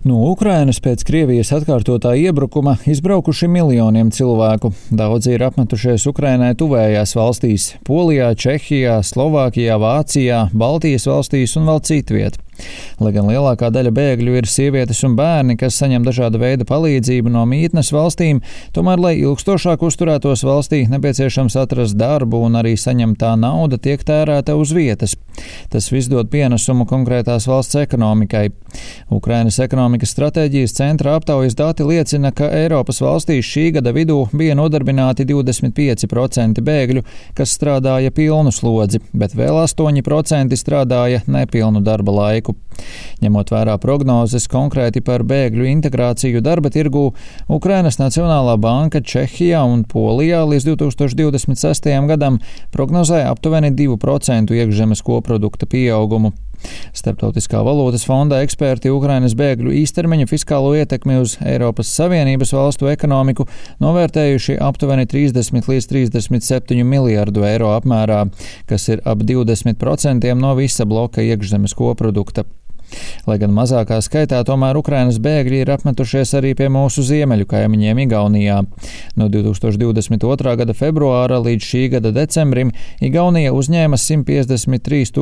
No 0.00 0.16
Ukrainas 0.30 0.78
pēc 0.80 1.02
Krievijas 1.04 1.50
atkārtotā 1.52 2.14
iebrukuma 2.16 2.78
izbraukuši 2.88 3.50
miljoniem 3.52 4.08
cilvēku. 4.16 4.70
Daudzi 4.96 5.34
ir 5.34 5.44
apmetušies 5.44 6.06
Ukrainai 6.08 6.54
tuvējās 6.56 7.12
valstīs- 7.18 7.66
Polijā, 7.88 8.30
Čehijā, 8.32 9.02
Slovākijā, 9.04 9.76
Vācijā, 9.76 10.46
Baltijas 10.56 11.04
valstīs 11.04 11.58
un 11.60 11.68
vēl 11.68 11.84
citviet. 11.84 12.40
Lai 13.00 13.12
gan 13.14 13.30
lielākā 13.30 13.70
daļa 13.72 13.92
bēgļu 13.96 14.36
ir 14.40 14.48
sievietes 14.50 15.02
un 15.06 15.16
bērni, 15.18 15.56
kas 15.60 15.78
saņem 15.80 16.04
dažāda 16.06 16.40
veida 16.40 16.66
palīdzību 16.68 17.32
no 17.32 17.46
mītnes 17.48 17.92
valstīm, 17.94 18.42
tomēr, 18.76 19.00
lai 19.00 19.14
ilgstošāk 19.20 19.84
uzturētos 19.86 20.44
valstī, 20.46 20.84
nepieciešams 20.90 21.56
atrast 21.60 21.98
darbu 22.00 22.42
un 22.46 22.60
arī 22.60 22.76
saņemtā 22.80 23.34
nauda 23.40 23.80
tiek 23.80 24.04
tērēta 24.06 24.56
uz 24.58 24.74
vietas. 24.76 25.16
Tas 25.72 25.88
viss 25.92 26.10
dod 26.10 26.28
pienesumu 26.32 26.84
konkrētās 26.88 27.46
valsts 27.48 27.78
ekonomikai. 27.80 28.48
Ukrainas 29.14 29.58
ekonomikas 29.62 30.12
stratēģijas 30.14 30.74
centra 30.76 31.14
aptaujas 31.18 31.56
dati 31.58 31.86
liecina, 31.86 32.32
ka 32.36 32.50
Eiropas 32.60 33.00
valstīs 33.02 33.48
šī 33.48 33.70
gada 33.78 33.94
vidū 33.96 34.18
bija 34.36 34.56
nodarbināti 34.58 35.26
25% 35.28 36.62
bēgļu, 36.66 37.04
kas 37.38 37.54
strādāja 37.56 38.12
pilnu 38.14 38.52
slodzi, 38.54 39.00
bet 39.12 39.34
vēl 39.38 39.62
8% 39.64 40.58
strādāja 40.58 41.24
nepilnu 41.30 41.82
darba 41.86 42.14
laiku 42.20 42.49
laiku. 42.50 42.58
Ņemot 43.20 43.50
vērā 43.52 43.76
prognozes 43.78 44.48
konkrēti 44.48 45.02
par 45.04 45.22
bēgļu 45.22 45.66
integrāciju 45.68 46.40
darba 46.40 46.70
tirgū, 46.70 47.12
Ukrainas 47.48 47.98
Nacionālā 48.00 48.56
banka 48.56 49.00
Čehijā 49.00 49.62
un 49.64 49.84
Polijā 49.84 50.44
līdz 50.48 50.70
2026. 50.76 51.90
gadam 52.08 52.40
prognozēja 52.72 53.30
aptuveni 53.30 53.70
2% 53.70 54.54
iekšzemes 54.54 55.02
koprodukta 55.02 55.66
pieaugumu. 55.66 56.32
Starptautiskā 56.96 57.62
valūtas 57.66 58.04
fonda 58.08 58.40
eksperti 58.44 58.92
Ukrainas 58.92 59.36
bēgļu 59.38 59.74
īstermiņa 59.82 60.28
fiskālo 60.30 60.72
ietekmi 60.78 61.18
uz 61.22 61.36
Eiropas 61.46 61.92
Savienības 61.96 62.54
valstu 62.56 62.90
ekonomiku 62.92 63.46
novērtējuši 63.82 64.58
aptuveni 64.64 65.08
30 65.10 65.70
līdz 65.70 65.90
37 65.92 66.86
miljārdu 66.86 67.44
eiro 67.48 67.74
apmērā, 67.76 68.24
kas 68.70 68.88
ir 68.92 69.04
ap 69.04 69.24
20% 69.26 70.34
no 70.38 70.54
visa 70.58 70.88
bloka 70.88 71.24
iekšzemes 71.24 71.76
koprodukta. 71.78 72.46
Lai 73.28 73.36
gan 73.40 73.52
mazākā 73.54 74.00
skaitā, 74.04 74.40
tomēr 74.46 74.78
Ukrainas 74.80 75.20
bēgļi 75.22 75.62
ir 75.64 75.72
apmetušies 75.74 76.34
arī 76.38 76.54
pie 76.58 76.70
mūsu 76.72 77.04
ziemeļu 77.06 77.48
kaimiņiem 77.50 78.02
Igaunijā. 78.06 78.60
No 79.20 79.28
2022. 79.32 80.56
gada 80.62 80.76
februāra 80.76 81.40
līdz 81.42 81.68
šī 81.72 81.84
gada 81.96 82.14
decembrim 82.16 82.72
Igaunija 83.04 83.52
uzņēma 83.56 84.00
153 84.00 85.12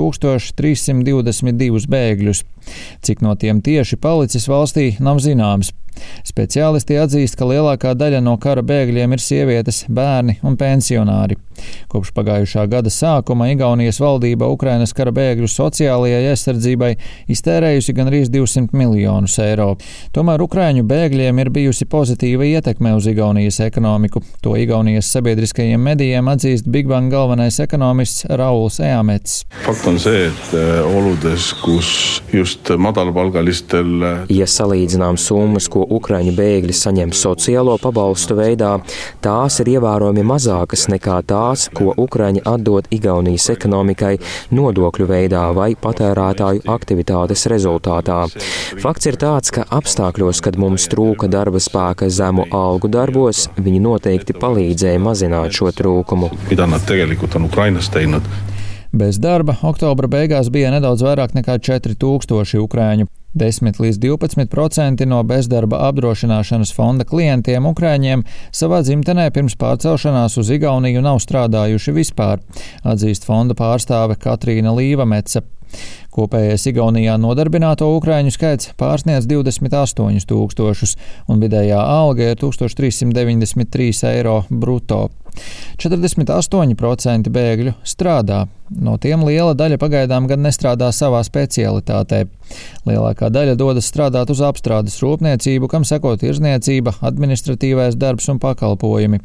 322 0.59 1.91
bēgļus. 1.95 2.45
Cik 3.03 3.25
no 3.25 3.35
tiem 3.41 3.63
tieši 3.65 3.99
palicis 4.01 4.49
valstī, 4.51 4.91
nav 5.01 5.23
zināms. 5.25 5.73
Speciālisti 6.27 6.99
atzīst, 7.03 7.39
ka 7.39 7.49
lielākā 7.49 7.95
daļa 7.99 8.23
no 8.23 8.37
kara 8.43 8.63
bēgļiem 8.63 9.17
ir 9.17 9.25
sievietes, 9.25 9.85
bērni 9.91 10.39
un 10.47 10.59
pensionāri. 10.61 11.39
Kopš 11.93 12.13
pagājušā 12.17 12.67
gada 12.71 12.93
sākuma 12.93 13.51
Igaunijas 13.53 14.01
valdība 14.03 14.49
Ukrainas 14.53 14.95
kara 14.97 15.13
bēgļu 15.15 15.49
sociālajai 15.53 16.31
aizsardzībai 16.33 16.93
iztērējusi 17.33 17.95
gandrīz 17.97 18.33
200 18.35 18.77
miljonus 18.79 19.39
eiro. 19.43 19.75
Tomēr 20.17 20.45
Ukraiņu 20.45 20.85
bēgļiem 20.89 21.43
ir 21.43 21.53
bijusi 21.55 21.89
pozitīva 21.91 22.47
ietekme 22.49 22.95
uz 22.97 23.09
Igaunijas 23.11 23.61
ekonomiku. 23.67 24.23
To 24.45 24.57
Igaunijas 24.59 25.11
sabiedriskajiem 25.15 25.83
medijiem 25.91 26.29
atzīst 26.33 26.69
Big 26.71 26.89
Bang 26.91 27.13
galvenais 27.13 27.61
ekonomists 27.65 28.27
Rauls 28.31 28.81
Eamets. 28.85 29.43
Fakt 29.65 29.87
on 29.89 30.01
see, 30.03 30.29
et 30.29 30.57
eh, 30.57 30.83
oludes, 30.87 31.53
kus 31.63 31.89
just 32.33 32.71
madalapalgalistel 32.77 34.09
Ja 34.33 34.47
salīdzinām 34.49 35.17
summas, 35.21 35.69
ko 35.73 35.85
Ukraiņu 35.99 36.35
bēgļi 36.37 36.75
saņem 36.77 37.13
sociālo 37.17 37.77
pabalstu 37.83 38.37
veidā, 38.39 38.75
tās 39.25 39.59
ir 39.63 39.73
ievērojami 39.75 40.25
mazākas 40.27 40.87
nekā 40.93 41.21
tās, 41.49 41.69
ko 41.73 41.93
Ukraiņi 41.97 42.45
atdod 42.47 42.89
Igaunijas 42.95 43.49
ekonomikai 43.55 44.17
nodokļu 44.55 45.07
veidā 45.09 45.45
vai 45.57 45.73
patērētāju 45.79 46.65
aktivitātes 46.69 47.47
rezultātā. 47.51 48.27
Fakts 48.83 49.09
ir 49.09 49.19
tāds, 49.21 49.53
ka 49.55 49.65
apstākļos, 49.79 50.43
kad 50.45 50.59
mums 50.61 50.89
trūka 50.93 51.29
darba 51.31 51.61
spēka 51.63 52.11
zemu 52.13 52.49
algu 52.53 52.91
darbos, 52.93 53.49
viņi 53.57 53.81
noteikti 53.85 54.37
palīdzēja 54.39 55.01
mazināt 55.01 55.57
šo 55.57 55.73
trūkumu. 55.73 56.31
mida 56.51 56.67
nad 56.67 56.85
tegelikult 56.87 57.37
on 57.37 57.49
Ukrainas 57.49 57.89
teinud. 57.89 58.23
Bez 58.93 59.19
darba 59.21 59.53
oktobra 59.63 60.09
beigās 60.09 60.49
bija 60.49 60.71
nedaudz 60.73 61.03
vairāk 61.05 61.35
nekā 61.37 61.59
4000 61.61 62.57
ukrāņu. 62.63 63.09
10 63.39 63.77
līdz 63.83 63.99
12% 64.01 65.05
no 65.07 65.19
bezdarba 65.29 65.83
apdrošināšanas 65.91 66.73
fonda 66.73 67.05
klientiem 67.05 67.67
Ukrāņiem 67.69 68.25
savā 68.51 68.81
dzimtenē 68.81 69.29
pirms 69.37 69.59
pārcelšanās 69.61 70.39
uz 70.41 70.49
Igauniju 70.57 71.05
nav 71.05 71.21
strādājuši 71.21 71.95
vispār, 71.99 72.41
atzīst 72.89 73.29
fonda 73.29 73.55
pārstāve 73.59 74.17
Katrīna 74.17 74.73
Līvameca. 74.73 75.45
Kopējais 76.17 76.65
Igaunijā 76.73 77.19
nodarbināto 77.21 77.91
ukrāņu 77.99 78.33
skaits 78.33 78.73
pārsniedz 78.81 79.29
28 79.29 80.25
tūkstošus, 80.33 80.97
un 81.29 81.45
vidējā 81.45 81.79
alga 81.79 82.33
ir 82.33 82.41
1393 82.41 84.09
eiro 84.15 84.41
brutto. 84.49 85.11
48% 85.81 87.33
bēgļu 87.35 87.75
strādā. 87.87 88.47
No 88.69 88.97
tiem 89.01 89.25
liela 89.25 89.55
daļa 89.57 89.79
pagaidām 89.81 90.29
gan 90.31 90.45
nestrādā 90.45 90.91
savā 90.93 91.23
specialitātē. 91.27 92.27
Lielākā 92.89 93.29
daļa 93.33 93.57
dodas 93.59 93.89
strādāt 93.91 94.31
uz 94.33 94.41
apstrādes 94.45 94.97
rūpniecību, 95.03 95.69
kam 95.71 95.85
seko 95.89 96.15
tirzniecība, 96.21 96.97
administratīvais 97.05 97.99
darbs 98.01 98.29
un 98.33 98.41
pakalpojumi. 98.43 99.21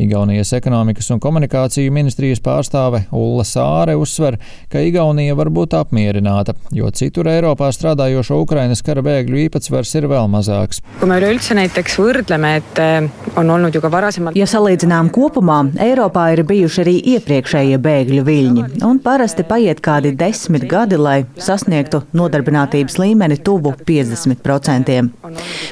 Igaunijas 0.00 0.52
ekonomikas 0.56 1.10
un 1.12 1.20
komunikāciju 1.22 1.92
ministrijas 1.92 2.40
pārstāve 2.42 3.04
Ulla 3.12 3.44
Sāre 3.46 3.94
uzsver, 4.00 4.38
ka 4.72 4.80
Igaunija 4.80 5.36
var 5.38 5.50
būt 5.52 5.76
apmierināta, 5.76 6.54
jo 6.72 6.88
citur 6.90 7.28
Eiropā 7.30 7.68
strādājošo 7.74 8.40
Ukrainas 8.42 8.82
kara 8.84 9.04
bēgļu 9.04 9.42
īpatsvars 9.46 9.92
ir 10.00 10.08
vēl 10.10 10.30
mazāks. 10.32 10.80
eh, 12.80 13.10
Ja 14.38 14.48
salīdzinām 14.48 15.12
kopumā, 15.14 15.60
Eiropā 15.84 16.30
ir 16.36 16.44
bijuši 16.48 16.82
arī 16.84 16.96
iepriekšējie 17.16 17.78
bēgļu 17.82 18.26
viļņi, 18.28 18.66
un 18.88 19.02
parasti 19.04 19.46
paiet 19.46 19.84
kādi 19.84 20.14
desmit 20.16 20.66
gadi, 20.70 20.96
lai 20.96 21.18
sasniegtu 21.36 22.02
nodarbinātības 22.52 22.98
līmeni 23.00 23.38
tuvu 23.42 23.72
50%. 23.86 24.98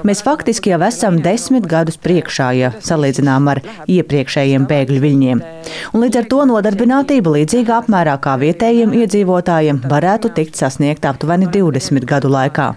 Mēs 0.04 0.22
faktiski 0.24 0.72
jau 0.72 0.80
esam 0.86 1.20
desmit 1.22 1.66
gadus 1.68 1.98
priekšā, 2.00 2.50
ja 2.56 2.72
salīdzinām 2.80 3.48
ar 3.52 3.60
iepriekšējiem 3.88 4.66
bēgļu 4.70 5.00
viļņiem. 5.04 5.42
Un 5.92 6.04
līdz 6.04 6.20
ar 6.20 6.26
to 6.30 6.44
nodarbinātība 6.46 7.32
līdzīgā 7.34 7.80
apmērā 7.82 8.16
kā 8.22 8.36
vietējiem 8.40 8.92
iedzīvotājiem 9.00 9.80
varētu 9.90 10.30
tikt 10.36 10.58
sasniegta 10.60 11.10
aptuveni 11.12 11.48
20 11.50 12.06
gadu 12.08 12.30
laikā. 12.30 12.70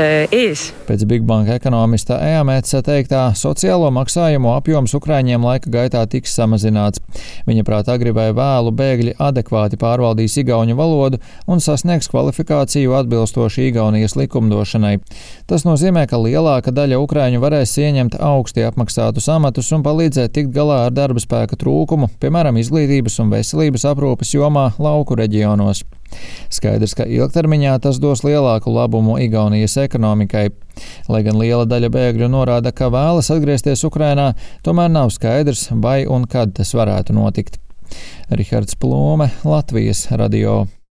eh, 0.00 0.28
ees. 0.34 0.70
Pēc 0.86 1.04
Big 1.08 1.24
Bang 1.26 1.48
ekonomista 1.50 2.18
Eamēca 2.22 2.82
teiktā, 2.86 3.22
sociālo 3.34 3.88
maksājumu 3.94 4.52
apjoms 4.54 4.94
Ukrāņiem 4.98 5.42
laika 5.46 5.72
gaitā 5.72 6.04
tiks 6.10 6.36
samazināts. 6.36 7.02
Viņa 7.48 7.64
prāt 7.66 7.90
agri 7.92 8.12
vai 8.14 8.28
vēlu 8.36 8.72
bēgļi 8.76 9.16
adekvāti 9.22 9.80
pārvaldīs 9.80 10.36
igauņu 10.42 10.76
valodu 10.78 11.20
un 11.50 11.62
sasniegs 11.64 12.10
kvalifikāciju 12.12 12.94
atbilstoši 13.00 13.68
Igaunijas 13.70 14.16
likumdošanai. 14.20 14.98
Tas 15.50 15.66
nozīmē, 15.66 16.06
ka 16.10 16.20
lielāka 16.20 16.74
daļa 16.74 17.00
Ukrāņu 17.02 17.42
varēs 17.42 17.74
ieņemt 17.82 18.18
augsti 18.20 18.66
apmaksātus 18.68 19.28
amatus 19.32 19.72
un 19.74 19.84
palīdzēt 19.86 20.36
tikt 20.36 20.54
galā 20.54 20.84
ar 20.86 20.94
darba 20.94 21.22
spēka 21.22 21.55
trūkumu, 21.60 22.08
piemēram, 22.22 22.58
izglītības 22.60 23.18
un 23.24 23.32
veselības 23.32 23.86
aprūpes 23.90 24.34
jomā 24.36 24.68
lauku 24.82 25.16
reģionos. 25.18 25.82
Skaidrs, 26.52 26.94
ka 26.96 27.06
ilgtermiņā 27.10 27.74
tas 27.82 27.98
dos 28.02 28.22
lielāku 28.26 28.72
labumu 28.72 29.18
Igaunijas 29.24 29.76
ekonomikai. 29.82 30.48
Lai 31.10 31.22
gan 31.26 31.40
liela 31.40 31.66
daļa 31.68 31.90
bēgļu 31.92 32.30
norāda, 32.30 32.72
ka 32.76 32.92
vēlas 32.92 33.32
atgriezties 33.34 33.84
Ukrainā, 33.88 34.32
tomēr 34.66 34.92
nav 34.92 35.12
skaidrs, 35.16 35.68
vai 35.72 36.04
un 36.06 36.28
kad 36.30 36.54
tas 36.56 36.74
varētu 36.76 37.16
notikt. 37.16 37.60
Rihards 38.30 38.78
Plūme, 38.78 39.30
Latvijas 39.46 40.06
radio. 40.12 40.64